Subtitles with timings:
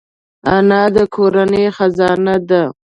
[0.55, 2.63] انا د کورنۍ خزانه ده